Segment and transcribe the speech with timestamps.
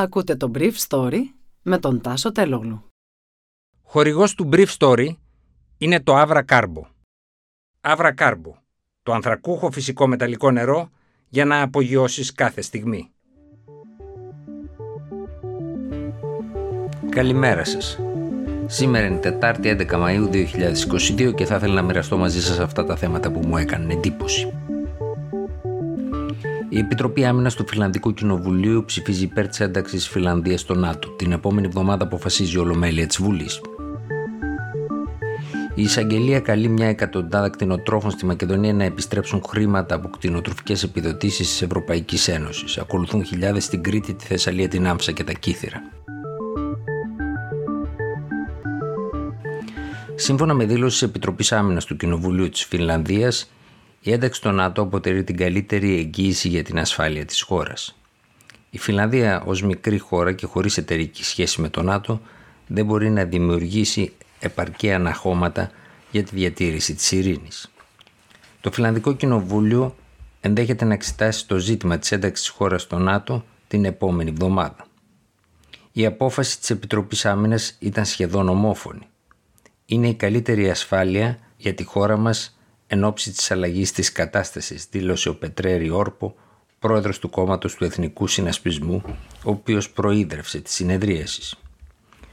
[0.00, 1.18] Ακούτε το Brief Story
[1.62, 2.84] με τον Τάσο Τελόγλου.
[3.82, 5.08] Χορηγός του Brief Story
[5.78, 6.82] είναι το Avra Carbo.
[7.80, 8.52] Avra Carbo,
[9.02, 10.90] το ανθρακούχο φυσικό μεταλλικό νερό
[11.28, 13.10] για να απογειώσεις κάθε στιγμή.
[17.08, 17.98] Καλημέρα σας.
[18.66, 22.96] Σήμερα είναι Τετάρτη 11 Μαΐου 2022 και θα ήθελα να μοιραστώ μαζί σας αυτά τα
[22.96, 24.52] θέματα που μου έκαναν εντύπωση.
[26.72, 31.08] Η Επιτροπή Άμυνας του Φιλανδικού Κοινοβουλίου ψηφίζει υπέρ της ένταξης τη Φιλανδίας στο ΝΑΤΟ.
[31.08, 33.60] Την επόμενη εβδομάδα αποφασίζει η Ολομέλεια της Βουλής.
[35.74, 41.62] Η εισαγγελία καλεί μια εκατοντάδα κτηνοτρόφων στη Μακεδονία να επιστρέψουν χρήματα από κτηνοτροφικές επιδοτήσεις της
[41.62, 42.78] Ευρωπαϊκής Ένωσης.
[42.78, 45.82] Ακολουθούν χιλιάδες στην Κρήτη, τη Θεσσαλία, την Άμψα και τα Κύθυρα.
[50.14, 53.32] Σύμφωνα με δήλωση της Επιτροπής Άμυνας του Κοινοβουλίου της Φινλανδία,
[54.00, 57.96] η ένταξη στο ΝΑΤΟ αποτελεί την καλύτερη εγγύηση για την ασφάλεια της χώρας.
[58.70, 62.20] Η Φιλανδία ως μικρή χώρα και χωρίς εταιρική σχέση με το ΝΑΤΟ
[62.66, 65.70] δεν μπορεί να δημιουργήσει επαρκή αναχώματα
[66.10, 67.70] για τη διατήρηση της ειρήνης.
[68.60, 69.94] Το Φιλανδικό Κοινοβούλιο
[70.40, 74.86] ενδέχεται να εξετάσει το ζήτημα της ένταξης της χώρας στο ΝΑΤΟ την επόμενη εβδομάδα.
[75.92, 79.06] Η απόφαση της Επιτροπής Άμυνας ήταν σχεδόν ομόφωνη.
[79.86, 82.59] Είναι η καλύτερη ασφάλεια για τη χώρα μας
[82.92, 86.34] εν ώψη της αλλαγής της κατάστασης, δήλωσε ο Πετρέρη Όρπο,
[86.78, 89.02] πρόεδρος του κόμματος του Εθνικού Συνασπισμού,
[89.44, 91.56] ο οποίος προείδρευσε τη συνεδρίαση.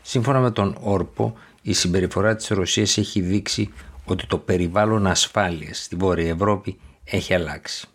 [0.01, 3.73] Σύμφωνα με τον Όρπο, η συμπεριφορά της Ρωσίας έχει δείξει
[4.05, 7.87] ότι το περιβάλλον ασφάλειας στη Βόρεια Ευρώπη έχει αλλάξει.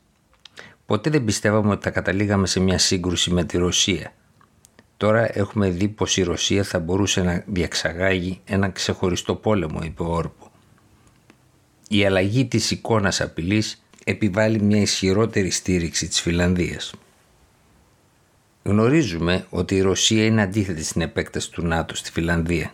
[0.87, 4.13] Ποτέ δεν πιστεύαμε ότι θα καταλήγαμε σε μια σύγκρουση με τη Ρωσία.
[4.97, 10.13] Τώρα έχουμε δει πως η Ρωσία θα μπορούσε να διαξαγάγει ένα ξεχωριστό πόλεμο, είπε ο
[10.13, 10.42] Όρπο.
[11.95, 16.95] Η αλλαγή της εικόνας απειλής επιβάλλει μια ισχυρότερη στήριξη της Φιλανδίας.
[18.63, 22.73] Γνωρίζουμε ότι η Ρωσία είναι αντίθετη στην επέκταση του ΝΑΤΟ στη Φιλανδία.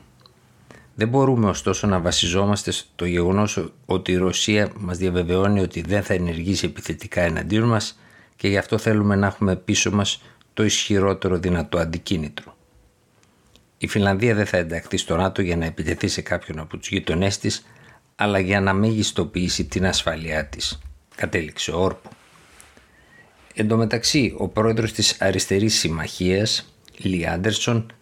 [0.95, 6.15] Δεν μπορούμε ωστόσο να βασιζόμαστε στο γεγονός ότι η Ρωσία μας διαβεβαιώνει ότι δεν θα
[6.15, 7.99] ενεργήσει επιθετικά εναντίον μας
[8.37, 10.23] και γι' αυτό θέλουμε να έχουμε πίσω μας
[10.55, 12.57] το ισχυρότερο δυνατό αντικίνητρο.
[13.79, 17.39] Η Φιλανδία δεν θα ενταχθεί στο ΝΑΤΟ για να επιτεθεί σε κάποιον από τους γειτονές
[17.39, 17.67] της
[18.21, 20.79] αλλά για να μεγιστοποιήσει την ασφαλειά της,
[21.15, 22.11] κατέληξε ο Όρπο.
[23.55, 27.93] Εν τω μεταξύ, ο πρόεδρος της Αριστερής Συμμαχίας, Λι Άντερσον,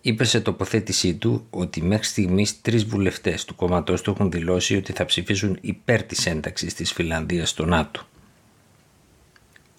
[0.00, 4.92] είπε σε τοποθέτησή του ότι μέχρι στιγμής τρεις βουλευτές του κόμματός του έχουν δηλώσει ότι
[4.92, 8.06] θα ψηφίσουν υπέρ της ένταξης της Φιλανδίας στο ΝΑΤΟ.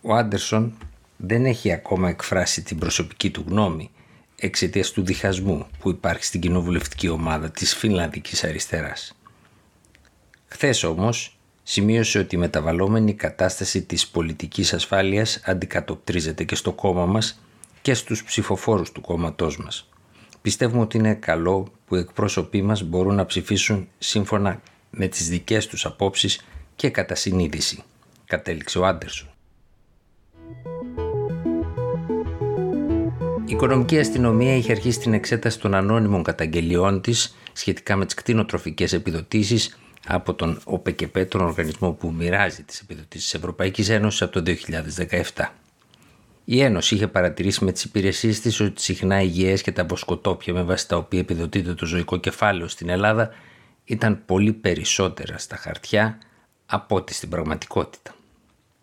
[0.01, 0.77] Ο Άντερσον
[1.17, 3.89] δεν έχει ακόμα εκφράσει την προσωπική του γνώμη
[4.35, 9.15] εξαιτίας του διχασμού που υπάρχει στην κοινοβουλευτική ομάδα της Φινλανδικής Αριστεράς.
[10.55, 17.41] Χθες όμως σημείωσε ότι η μεταβαλλόμενη κατάσταση της πολιτικής ασφάλειας αντικατοπτρίζεται και στο κόμμα μας
[17.81, 19.89] και στους ψηφοφόρους του κόμματός μας.
[20.41, 25.67] Πιστεύουμε ότι είναι καλό που οι εκπρόσωποι μας μπορούν να ψηφίσουν σύμφωνα με τις δικές
[25.67, 26.45] τους απόψεις
[26.75, 27.83] και κατά συνείδηση,
[28.25, 29.29] κατέληξε ο Άντερσον.
[33.45, 38.93] Η οικονομική αστυνομία είχε αρχίσει την εξέταση των ανώνυμων καταγγελιών της σχετικά με τις κτηνοτροφικές
[38.93, 39.77] επιδοτήσεις
[40.07, 44.55] από τον ΟΠΕΚΕΠΕ, τον οργανισμό που μοιράζει τις επιδοτήσεις της Ευρωπαϊκής Ένωσης από το
[45.33, 45.53] 2017.
[46.45, 50.53] Η Ένωση είχε παρατηρήσει με τις υπηρεσίες της ότι συχνά οι υγιές και τα βοσκοτόπια
[50.53, 53.29] με βάση τα οποία επιδοτείται το ζωικό κεφάλαιο στην Ελλάδα
[53.85, 56.17] ήταν πολύ περισσότερα στα χαρτιά
[56.65, 58.15] από ό,τι στην πραγματικότητα.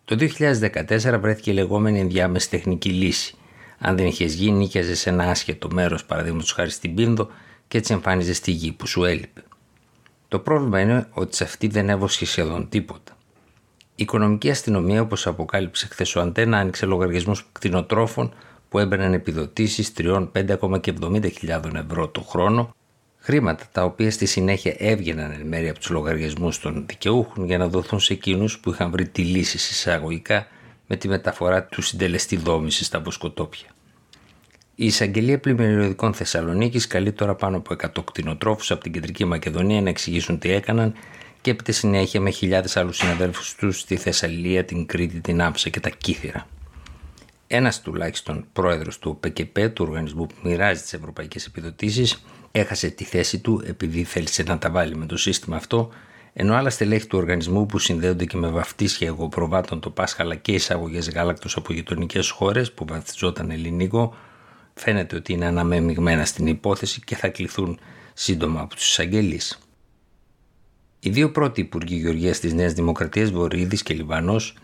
[0.05, 3.35] Το 2014 βρέθηκε η λεγόμενη ενδιάμεση τεχνική λύση.
[3.79, 7.29] Αν δεν είχες γίνει, νίκιαζες σε ένα άσχετο μέρος, παραδείγματος χάρη στην Πίνδο,
[7.67, 9.43] και έτσι εμφάνιζες στη γη που σου έλειπε.
[10.33, 13.17] Το πρόβλημα είναι ότι σε αυτή δεν έβοσχε σχεδόν τίποτα.
[13.95, 18.33] Η οικονομική αστυνομία, όπως αποκάλυψε χθες ο Αντένα, άνοιξε λογαριασμούς κτηνοτρόφων
[18.69, 21.31] που έμπαιναν επιδοτήσεις 3, 5, ακόμα και 70
[21.73, 22.75] ευρώ το χρόνο,
[23.17, 27.67] χρήματα τα οποία στη συνέχεια έβγαιναν εν μέρει από τους λογαριασμούς των δικαιούχων για να
[27.67, 30.47] δοθούν σε εκείνους που είχαν βρει τη λύση εισαγωγικά
[30.87, 33.67] με τη μεταφορά του συντελεστή δόμησης στα βοσκοτόπια.
[34.75, 39.89] Η εισαγγελία πλημμυριωδικών Θεσσαλονίκης καλεί τώρα πάνω από 100 κτηνοτρόφους από την κεντρική Μακεδονία να
[39.89, 40.93] εξηγήσουν τι έκαναν
[41.41, 45.79] και έπειτα συνέχεια με χιλιάδες άλλους συναδέλφους τους στη Θεσσαλία, την Κρήτη, την Άψα και
[45.79, 46.47] τα Κύθυρα.
[47.47, 53.39] Ένας τουλάχιστον πρόεδρος του ΠΚΠ, του οργανισμού που μοιράζει τις ευρωπαϊκές επιδοτήσεις, έχασε τη θέση
[53.39, 55.89] του επειδή θέλησε να τα βάλει με το σύστημα αυτό,
[56.33, 61.09] ενώ άλλα στελέχη του οργανισμού που συνδέονται και με βαφτίσια εγωπροβάτων το Πάσχαλα και εισαγωγές
[61.09, 64.15] γάλακτος από γειτονικές χώρες που βαφτιζόταν ελληνικό,
[64.73, 67.79] φαίνεται ότι είναι αναμεμειγμένα στην υπόθεση και θα κληθούν
[68.13, 69.59] σύντομα από τους εισαγγελείς.
[70.99, 74.55] Οι δύο πρώτοι υπουργοί Γεωργίας της Νέας Δημοκρατίας, Βορύδης και Λιβανός,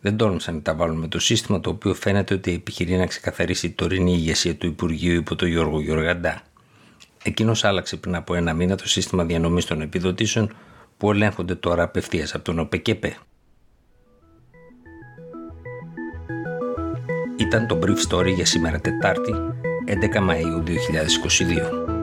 [0.00, 3.66] δεν τόλμησαν να τα βάλουν με το σύστημα το οποίο φαίνεται ότι επιχειρεί να ξεκαθαρίσει
[3.66, 6.42] η τωρινή ηγεσία του Υπουργείου υπό τον Γιώργο Γιωργαντά.
[7.22, 10.56] Εκείνος άλλαξε πριν από ένα μήνα το σύστημα διανομής των επιδοτήσεων
[10.96, 13.16] που ελέγχονται τώρα απευθείας από τον ΟΠΕΚΕΠΕ.
[17.46, 19.34] Ήταν το Brief Story για σήμερα Τετάρτη,
[19.86, 21.95] 11 Μαΐου 2022.